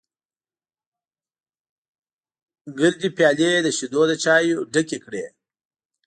[2.79, 5.25] ګردې پيالې یې د شیدو له چایو ډکې کړې.